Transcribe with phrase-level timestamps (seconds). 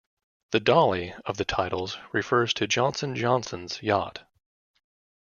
[0.49, 4.25] The Dolly of the titles refers to Johnson Johnson's yacht.